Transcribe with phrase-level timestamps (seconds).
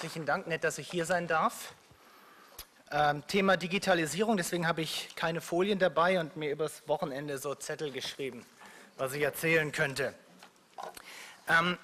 [0.00, 1.74] Herzlichen Dank, nett, dass ich hier sein darf.
[2.90, 7.90] Ähm, Thema Digitalisierung, deswegen habe ich keine Folien dabei und mir übers Wochenende so Zettel
[7.92, 8.42] geschrieben,
[8.96, 10.14] was ich erzählen könnte.
[11.48, 11.76] Ähm,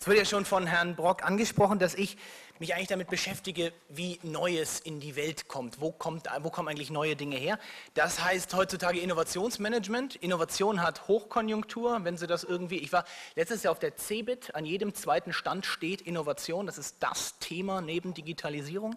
[0.00, 2.16] es wurde ja schon von Herrn Brock angesprochen, dass ich
[2.60, 5.80] mich eigentlich damit beschäftige, wie Neues in die Welt kommt.
[5.80, 7.58] Wo, kommt, wo kommen eigentlich neue Dinge her?
[7.94, 10.16] Das heißt heutzutage Innovationsmanagement.
[10.16, 12.04] Innovation hat Hochkonjunktur.
[12.04, 15.66] Wenn Sie das irgendwie, ich war letztes Jahr auf der CeBIT, an jedem zweiten Stand
[15.66, 16.66] steht Innovation.
[16.66, 18.96] Das ist das Thema neben Digitalisierung.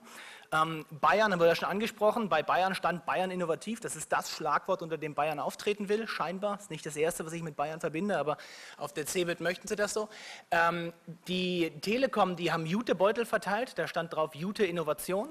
[0.54, 2.28] Ähm, Bayern haben wir ja schon angesprochen.
[2.28, 3.80] Bei Bayern stand Bayern innovativ.
[3.80, 6.56] Das ist das Schlagwort, unter dem Bayern auftreten will, scheinbar.
[6.56, 8.38] Das ist nicht das Erste, was ich mit Bayern verbinde, aber
[8.78, 10.10] auf der CeBIT möchten sie das so.
[10.52, 10.92] Ähm,
[11.28, 13.78] die Telekom, die haben Jutebeutel verteilt.
[13.78, 15.30] Da stand drauf Jute Innovation,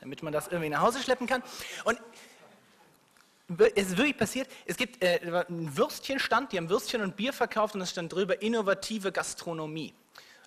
[0.00, 1.42] damit man das irgendwie nach Hause schleppen kann.
[1.84, 1.98] Und
[3.74, 7.74] es ist wirklich passiert, es gibt äh, einen Würstchenstand, die haben Würstchen und Bier verkauft
[7.74, 9.94] und es stand drüber innovative Gastronomie.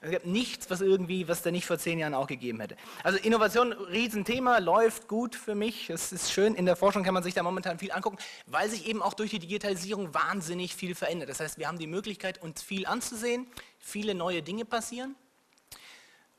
[0.01, 2.77] Es gibt nichts, was irgendwie, was da nicht vor zehn Jahren auch gegeben hätte.
[3.03, 5.89] Also Innovation, Riesenthema, läuft gut für mich.
[5.89, 6.55] Es ist schön.
[6.55, 9.31] In der Forschung kann man sich da momentan viel angucken, weil sich eben auch durch
[9.31, 11.29] die Digitalisierung wahnsinnig viel verändert.
[11.29, 13.47] Das heißt, wir haben die Möglichkeit, uns viel anzusehen,
[13.77, 15.15] viele neue Dinge passieren.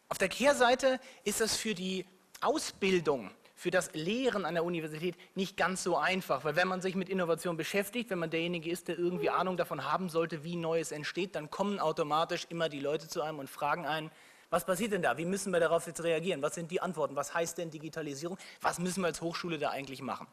[0.09, 2.07] Auf der Kehrseite ist das für die
[2.41, 3.31] Ausbildung
[3.61, 7.11] für das Lehren an der Universität nicht ganz so einfach, weil wenn man sich mit
[7.11, 11.35] Innovation beschäftigt, wenn man derjenige ist, der irgendwie Ahnung davon haben sollte, wie Neues entsteht,
[11.35, 14.11] dann kommen automatisch immer die Leute zu einem und fragen einen,
[14.49, 15.19] was passiert denn da?
[15.19, 16.41] Wie müssen wir darauf jetzt reagieren?
[16.41, 17.17] Was sind die Antworten?
[17.17, 18.39] Was heißt denn Digitalisierung?
[18.63, 20.27] Was müssen wir als Hochschule da eigentlich machen?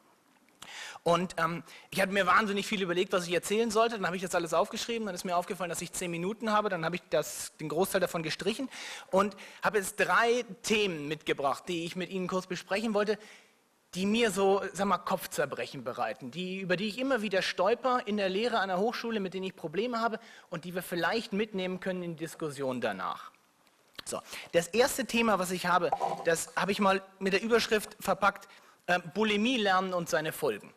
[1.04, 3.96] Und ähm, ich hatte mir wahnsinnig viel überlegt, was ich erzählen sollte.
[3.96, 5.06] Dann habe ich das alles aufgeschrieben.
[5.06, 6.70] Dann ist mir aufgefallen, dass ich zehn Minuten habe.
[6.70, 8.70] Dann habe ich das, den Großteil davon gestrichen
[9.12, 13.18] und habe jetzt drei Themen mitgebracht, die ich mit Ihnen kurz besprechen wollte,
[13.94, 18.18] die mir so, sag mal, Kopfzerbrechen bereiten, die, über die ich immer wieder stolper in
[18.18, 22.04] der Lehre der Hochschule, mit denen ich Probleme habe und die wir vielleicht mitnehmen können
[22.04, 23.32] in die Diskussion danach.
[24.06, 24.22] So,
[24.54, 25.92] das erste Thema, was ich habe,
[26.26, 28.48] das habe ich mal mit der Überschrift verpackt,
[28.88, 30.74] äh, Bulimie lernen und seine Folgen.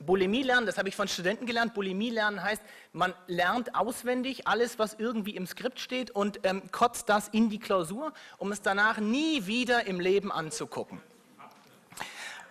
[0.00, 1.74] Bulimie lernen, das habe ich von Studenten gelernt.
[1.74, 7.08] Bulimie lernen heißt, man lernt auswendig alles, was irgendwie im Skript steht und ähm, kotzt
[7.08, 11.00] das in die Klausur, um es danach nie wieder im Leben anzugucken.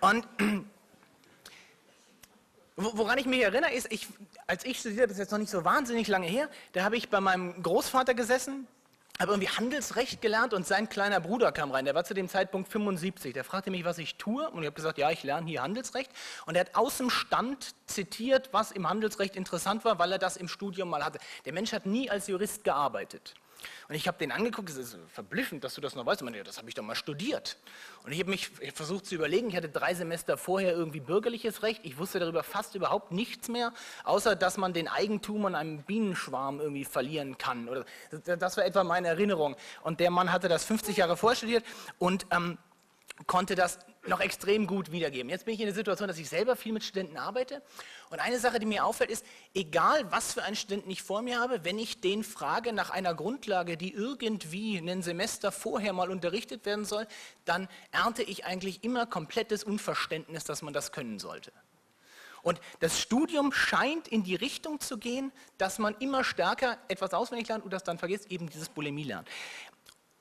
[0.00, 0.26] Und
[2.76, 4.08] woran ich mich erinnere, ist, ich,
[4.46, 7.08] als ich studierte, das ist jetzt noch nicht so wahnsinnig lange her, da habe ich
[7.08, 8.66] bei meinem Großvater gesessen,
[9.18, 12.70] habe irgendwie Handelsrecht gelernt und sein kleiner Bruder kam rein, der war zu dem Zeitpunkt
[12.70, 13.32] 75.
[13.32, 16.10] Der fragte mich, was ich tue und ich habe gesagt, ja, ich lerne hier Handelsrecht.
[16.44, 20.36] Und er hat aus dem Stand zitiert, was im Handelsrecht interessant war, weil er das
[20.36, 21.18] im Studium mal hatte.
[21.44, 23.34] Der Mensch hat nie als Jurist gearbeitet.
[23.88, 26.22] Und ich habe den angeguckt, es ist verblüffend, dass du das noch weißt.
[26.22, 27.56] Und meine, das habe ich doch mal studiert.
[28.04, 31.80] Und ich habe mich versucht zu überlegen, ich hatte drei Semester vorher irgendwie bürgerliches Recht.
[31.84, 33.72] Ich wusste darüber fast überhaupt nichts mehr,
[34.04, 37.68] außer dass man den Eigentum an einem Bienenschwarm irgendwie verlieren kann.
[37.68, 37.84] Oder,
[38.24, 39.56] das war etwa meine Erinnerung.
[39.82, 41.64] Und der Mann hatte das 50 Jahre vorstudiert
[41.98, 42.58] und ähm,
[43.26, 43.78] konnte das
[44.08, 45.28] noch extrem gut wiedergeben.
[45.30, 47.62] Jetzt bin ich in der Situation, dass ich selber viel mit Studenten arbeite.
[48.10, 49.24] Und eine Sache, die mir auffällt, ist,
[49.54, 53.14] egal was für einen Studenten ich vor mir habe, wenn ich den frage nach einer
[53.14, 57.06] Grundlage, die irgendwie ein Semester vorher mal unterrichtet werden soll,
[57.44, 61.52] dann ernte ich eigentlich immer komplettes Unverständnis, dass man das können sollte.
[62.46, 67.48] Und das Studium scheint in die Richtung zu gehen, dass man immer stärker etwas auswendig
[67.48, 69.26] lernt und das dann vergisst, eben dieses Bulimie lernen.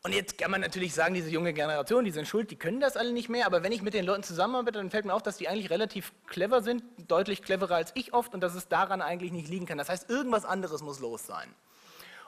[0.06, 2.96] Und jetzt kann man natürlich sagen, diese junge Generation, die sind schuld, die können das
[2.96, 3.48] alle nicht mehr.
[3.48, 6.14] Aber wenn ich mit den Leuten zusammenarbeite, dann fällt mir auf, dass die eigentlich relativ
[6.28, 9.80] clever sind, deutlich cleverer als ich oft und dass es daran eigentlich nicht liegen kann.
[9.80, 11.52] Das heißt, irgendwas anderes muss los sein.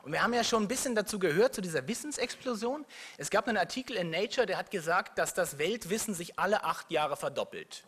[0.01, 2.83] Und wir haben ja schon ein bisschen dazu gehört, zu dieser Wissensexplosion.
[3.19, 6.89] Es gab einen Artikel in Nature, der hat gesagt, dass das Weltwissen sich alle acht
[6.89, 7.83] Jahre verdoppelt.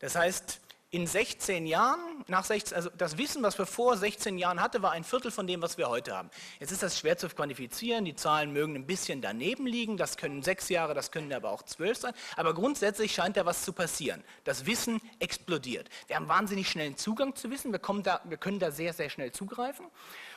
[0.00, 0.60] Das heißt,
[0.92, 4.92] in 16 Jahren, nach 16, also das Wissen, was wir vor 16 Jahren hatten, war
[4.92, 6.30] ein Viertel von dem, was wir heute haben.
[6.60, 10.42] Jetzt ist das schwer zu quantifizieren, die Zahlen mögen ein bisschen daneben liegen, das können
[10.42, 14.22] sechs Jahre, das können aber auch zwölf sein, aber grundsätzlich scheint da was zu passieren.
[14.44, 15.88] Das Wissen explodiert.
[16.08, 19.32] Wir haben wahnsinnig schnellen Zugang zu Wissen, wir, da, wir können da sehr, sehr schnell
[19.32, 19.86] zugreifen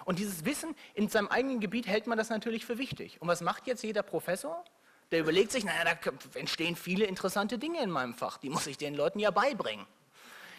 [0.05, 3.17] und dieses Wissen in seinem eigenen Gebiet hält man das natürlich für wichtig.
[3.19, 4.63] Und was macht jetzt jeder Professor?
[5.11, 8.77] Der überlegt sich, naja, da entstehen viele interessante Dinge in meinem Fach, die muss ich
[8.77, 9.85] den Leuten ja beibringen.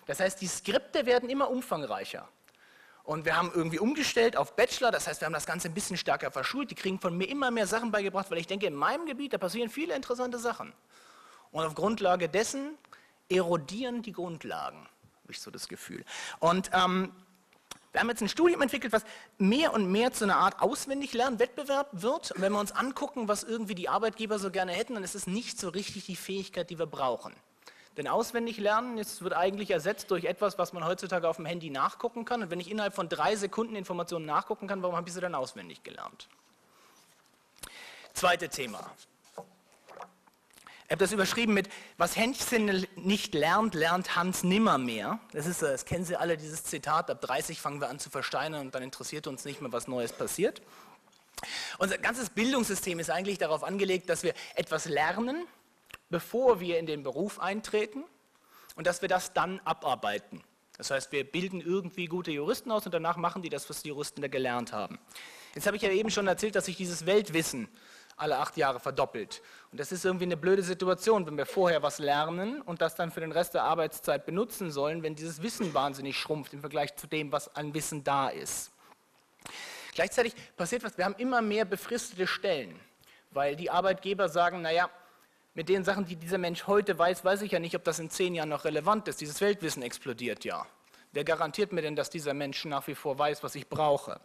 [0.07, 2.29] Das heißt, die Skripte werden immer umfangreicher.
[3.03, 5.97] Und wir haben irgendwie umgestellt auf Bachelor, das heißt, wir haben das Ganze ein bisschen
[5.97, 6.73] stärker verschult.
[6.73, 9.39] Die kriegen von mir immer mehr Sachen beigebracht, weil ich denke, in meinem Gebiet, da
[9.39, 10.73] passieren viele interessante Sachen.
[11.53, 12.77] Und auf Grundlage dessen
[13.29, 14.89] erodieren die Grundlagen,
[15.23, 16.05] habe ich so das Gefühl.
[16.41, 17.13] Und ähm,
[17.93, 19.05] wir haben jetzt ein Studium entwickelt, was
[19.39, 22.33] mehr und mehr zu einer Art Auswendiglernen-Wettbewerb wird.
[22.33, 25.27] Und wenn wir uns angucken, was irgendwie die Arbeitgeber so gerne hätten, dann ist es
[25.27, 27.33] nicht so richtig die Fähigkeit, die wir brauchen.
[27.97, 31.71] Denn auswendig lernen jetzt wird eigentlich ersetzt durch etwas, was man heutzutage auf dem Handy
[31.71, 32.43] nachgucken kann.
[32.43, 35.35] Und wenn ich innerhalb von drei Sekunden Informationen nachgucken kann, warum habe ich sie dann
[35.35, 36.29] auswendig gelernt?
[38.13, 38.91] Zweite Thema.
[40.87, 45.19] Ich habe das überschrieben mit, was Händchen nicht lernt, lernt Hans nimmermehr.
[45.33, 48.67] Das, ist, das kennen Sie alle, dieses Zitat, ab 30 fangen wir an zu versteinern
[48.67, 50.63] und dann interessiert uns nicht mehr, was Neues passiert.
[51.79, 55.45] Unser ganzes Bildungssystem ist eigentlich darauf angelegt, dass wir etwas lernen,
[56.09, 58.05] bevor wir in den Beruf eintreten
[58.75, 60.43] und dass wir das dann abarbeiten.
[60.77, 63.89] Das heißt, wir bilden irgendwie gute Juristen aus und danach machen die das, was die
[63.89, 64.99] Juristen da gelernt haben.
[65.55, 67.69] Jetzt habe ich ja eben schon erzählt, dass sich dieses Weltwissen
[68.17, 69.43] alle acht Jahre verdoppelt.
[69.73, 73.11] Und das ist irgendwie eine blöde Situation, wenn wir vorher was lernen und das dann
[73.11, 77.07] für den Rest der Arbeitszeit benutzen sollen, wenn dieses Wissen wahnsinnig schrumpft im Vergleich zu
[77.07, 78.71] dem, was an Wissen da ist.
[79.95, 82.79] Gleichzeitig passiert was, wir haben immer mehr befristete Stellen,
[83.31, 84.91] weil die Arbeitgeber sagen, naja,
[85.57, 88.11] mit den Sachen, die dieser Mensch heute weiß, weiß ich ja nicht, ob das in
[88.11, 89.23] zehn Jahren noch relevant ist.
[89.23, 90.67] Dieses Weltwissen explodiert ja.
[91.13, 94.21] Wer garantiert mir denn, dass dieser Mensch nach wie vor weiß, was ich brauche?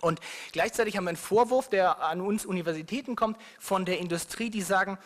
[0.00, 0.20] Und
[0.52, 4.96] gleichzeitig haben wir einen Vorwurf, der an uns Universitäten kommt, von der Industrie, die sagen,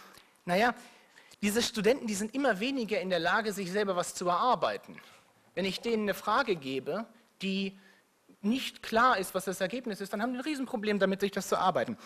[0.45, 0.75] naja,
[1.43, 4.97] diese Studenten, die sind immer weniger in der Lage, sich selber was zu erarbeiten.
[5.55, 7.05] Wenn ich denen eine Frage gebe,
[7.43, 7.77] die
[8.43, 11.49] nicht klar ist, was das Ergebnis ist, dann haben die ein Riesenproblem damit, sich das
[11.49, 11.99] zu arbeiten.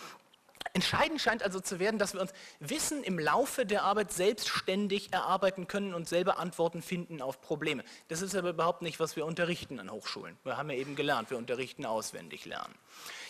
[0.74, 5.66] Entscheidend scheint also zu werden, dass wir uns Wissen im Laufe der Arbeit selbstständig erarbeiten
[5.66, 7.84] können und selber Antworten finden auf Probleme.
[8.08, 10.36] Das ist aber überhaupt nicht, was wir unterrichten an Hochschulen.
[10.44, 12.74] Wir haben ja eben gelernt, wir unterrichten auswendig lernen.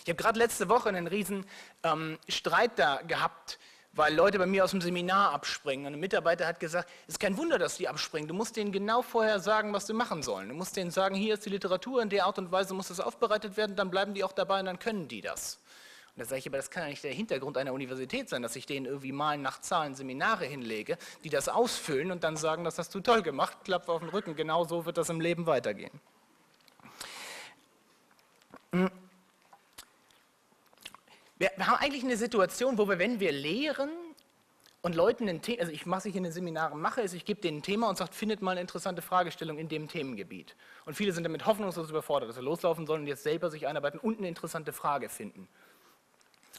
[0.05, 1.45] Ich habe gerade letzte Woche einen riesen
[1.83, 3.59] ähm, Streit da gehabt,
[3.93, 5.87] weil Leute bei mir aus dem Seminar abspringen.
[5.87, 8.29] Und ein Mitarbeiter hat gesagt, es ist kein Wunder, dass die abspringen.
[8.29, 10.49] Du musst denen genau vorher sagen, was sie machen sollen.
[10.49, 13.01] Du musst denen sagen, hier ist die Literatur, in der Art und Weise muss das
[13.01, 15.61] aufbereitet werden, dann bleiben die auch dabei und dann können die das.
[16.15, 18.55] Und da sage ich, aber das kann ja nicht der Hintergrund einer Universität sein, dass
[18.55, 22.79] ich denen irgendwie mal nach Zahlen Seminare hinlege, die das ausfüllen und dann sagen, das
[22.79, 24.37] hast du toll gemacht, klappt auf den Rücken.
[24.37, 26.01] Genau so wird das im Leben weitergehen.
[31.39, 33.91] Wir, haben eigentlich eine Situation, wo wir, wenn wir lehren
[34.83, 37.41] und Leuten ein Thema, also ich mache, ich in den Seminaren mache, ist, ich gebe
[37.41, 40.57] denen ein Thema und sage, findet mal eine interessante Fragestellung in dem Themengebiet.
[40.85, 43.99] Und viele sind damit hoffnungslos überfordert, dass sie loslaufen sollen und jetzt selber sich einarbeiten
[43.99, 45.49] und eine interessante Frage finden.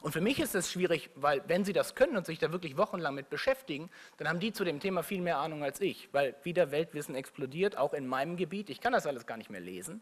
[0.02, 2.78] Und für mich ist es schwierig, weil wenn sie das können und sich da wirklich
[2.78, 6.36] wochenlang mit beschäftigen, dann haben die zu dem Thema viel mehr Ahnung als ich, weil
[6.44, 8.70] wieder Weltwissen explodiert, auch in meinem Gebiet.
[8.70, 10.02] Ich kann das alles gar nicht mehr lesen.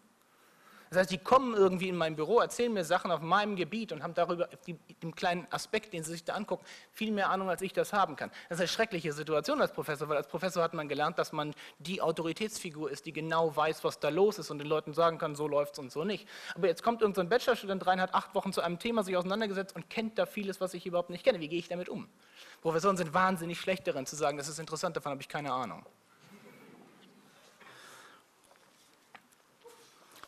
[0.91, 4.03] Das heißt, die kommen irgendwie in mein Büro, erzählen mir Sachen auf meinem Gebiet und
[4.03, 4.49] haben darüber,
[5.01, 8.17] dem kleinen Aspekt, den sie sich da angucken, viel mehr Ahnung, als ich das haben
[8.17, 8.29] kann.
[8.49, 11.53] Das ist eine schreckliche Situation als Professor, weil als Professor hat man gelernt, dass man
[11.79, 15.33] die Autoritätsfigur ist, die genau weiß, was da los ist und den Leuten sagen kann,
[15.33, 16.27] so läuft es und so nicht.
[16.55, 19.73] Aber jetzt kommt irgendein so Bachelorstudent rein, hat acht Wochen zu einem Thema sich auseinandergesetzt
[19.73, 21.39] und kennt da vieles, was ich überhaupt nicht kenne.
[21.39, 22.09] Wie gehe ich damit um?
[22.61, 25.85] Professoren sind wahnsinnig schlecht darin zu sagen, das ist interessant, davon habe ich keine Ahnung.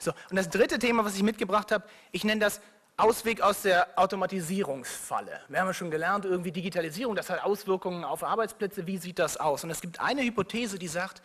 [0.03, 2.61] So, und das dritte Thema, was ich mitgebracht habe, ich nenne das
[2.95, 5.41] Ausweg aus der Automatisierungsfalle.
[5.47, 8.85] Wir haben ja schon gelernt, irgendwie Digitalisierung, das hat Auswirkungen auf Arbeitsplätze.
[8.85, 9.63] Wie sieht das aus?
[9.63, 11.21] Und es gibt eine Hypothese, die sagt,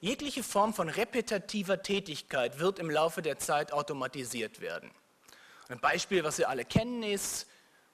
[0.00, 4.90] jegliche Form von repetitiver Tätigkeit wird im Laufe der Zeit automatisiert werden.
[5.68, 7.46] Ein Beispiel, was Sie alle kennen, ist,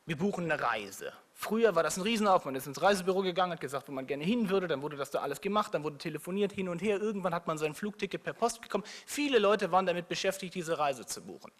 [0.07, 1.13] wir buchen eine Reise.
[1.43, 2.53] Früher war das ein Riesenaufwand.
[2.53, 5.11] Man ist ins Reisebüro gegangen, hat gesagt, wo man gerne hin würde, dann wurde das
[5.11, 7.01] da alles gemacht, dann wurde telefoniert hin und her.
[7.01, 8.85] Irgendwann hat man sein Flugticket per Post bekommen.
[9.07, 11.51] Viele Leute waren damit beschäftigt, diese Reise zu buchen.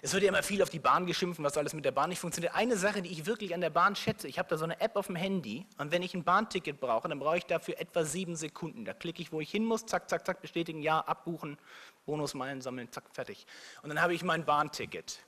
[0.00, 2.20] Es wird ja immer viel auf die Bahn geschimpft, was alles mit der Bahn nicht
[2.20, 2.54] funktioniert.
[2.54, 4.96] Eine Sache, die ich wirklich an der Bahn schätze, ich habe da so eine App
[4.96, 8.34] auf dem Handy und wenn ich ein Bahnticket brauche, dann brauche ich dafür etwa sieben
[8.34, 8.86] Sekunden.
[8.86, 11.58] Da klicke ich, wo ich hin muss, zack, zack, zack, bestätigen, ja, abbuchen,
[12.06, 13.46] Bonusmeilen sammeln, zack, fertig.
[13.82, 15.20] Und dann habe ich mein Bahnticket.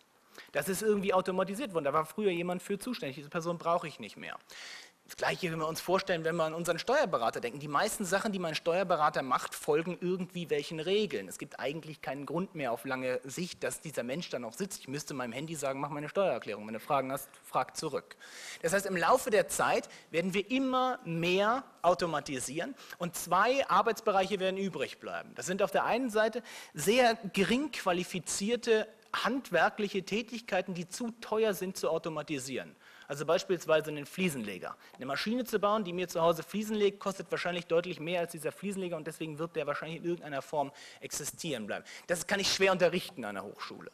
[0.52, 1.84] Das ist irgendwie automatisiert worden.
[1.84, 3.16] Da war früher jemand für zuständig.
[3.16, 4.36] Diese Person brauche ich nicht mehr.
[5.12, 7.58] Das Gleiche, wenn wir uns vorstellen, wenn wir an unseren Steuerberater denken.
[7.58, 11.28] Die meisten Sachen, die mein Steuerberater macht, folgen irgendwie welchen Regeln.
[11.28, 14.80] Es gibt eigentlich keinen Grund mehr auf lange Sicht, dass dieser Mensch da noch sitzt.
[14.80, 16.66] Ich müsste meinem Handy sagen, mach meine Steuererklärung.
[16.66, 18.16] Wenn du Fragen hast, frag zurück.
[18.62, 24.56] Das heißt, im Laufe der Zeit werden wir immer mehr automatisieren und zwei Arbeitsbereiche werden
[24.56, 25.32] übrig bleiben.
[25.34, 31.76] Das sind auf der einen Seite sehr gering qualifizierte handwerkliche Tätigkeiten, die zu teuer sind
[31.76, 32.74] zu automatisieren.
[33.08, 34.76] Also beispielsweise einen Fliesenleger.
[34.96, 38.32] Eine Maschine zu bauen, die mir zu Hause Fliesen legt, kostet wahrscheinlich deutlich mehr als
[38.32, 41.84] dieser Fliesenleger und deswegen wird der wahrscheinlich in irgendeiner Form existieren bleiben.
[42.06, 43.90] Das kann ich schwer unterrichten an der Hochschule.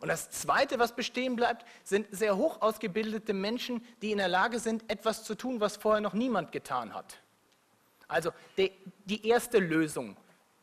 [0.00, 4.58] Und das Zweite, was bestehen bleibt, sind sehr hoch ausgebildete Menschen, die in der Lage
[4.58, 7.18] sind, etwas zu tun, was vorher noch niemand getan hat.
[8.08, 8.72] Also die,
[9.04, 10.16] die erste Lösung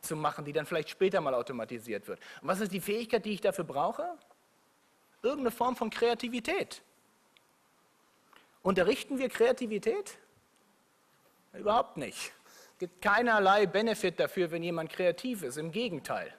[0.04, 2.20] zu machen, die dann vielleicht später mal automatisiert wird.
[2.40, 4.16] Und was ist die Fähigkeit, die ich dafür brauche?
[5.22, 6.82] Irgendeine Form von Kreativität.
[8.62, 10.18] Unterrichten wir Kreativität?
[11.52, 12.32] Überhaupt nicht.
[12.72, 15.56] Es gibt keinerlei Benefit dafür, wenn jemand kreativ ist.
[15.56, 16.32] Im Gegenteil.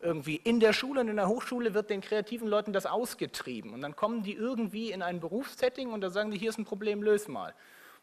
[0.00, 3.72] Irgendwie in der Schule und in der Hochschule wird den kreativen Leuten das ausgetrieben.
[3.72, 6.64] Und dann kommen die irgendwie in ein Berufssetting und da sagen die, hier ist ein
[6.64, 7.54] Problem, löse mal.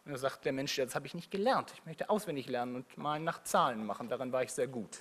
[0.05, 1.71] Und da sagt der Mensch, das habe ich nicht gelernt.
[1.73, 4.07] Ich möchte auswendig lernen und mal nach Zahlen machen.
[4.07, 4.99] Daran war ich sehr gut.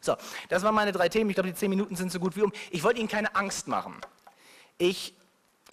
[0.00, 0.16] So,
[0.48, 1.28] das waren meine drei Themen.
[1.30, 2.52] Ich glaube, die zehn Minuten sind so gut wie um.
[2.70, 4.00] Ich wollte Ihnen keine Angst machen.
[4.78, 5.14] Ich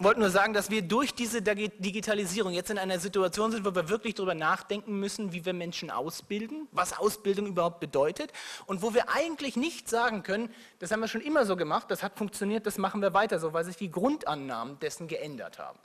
[0.00, 3.88] wollte nur sagen, dass wir durch diese Digitalisierung jetzt in einer Situation sind, wo wir
[3.88, 8.32] wirklich darüber nachdenken müssen, wie wir Menschen ausbilden, was Ausbildung überhaupt bedeutet
[8.66, 12.02] und wo wir eigentlich nicht sagen können, das haben wir schon immer so gemacht, das
[12.02, 15.78] hat funktioniert, das machen wir weiter so, weil sich die Grundannahmen dessen geändert haben.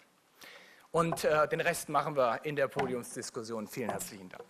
[0.93, 3.67] Und äh, den Rest machen wir in der Podiumsdiskussion.
[3.67, 4.43] Vielen herzlichen Dank.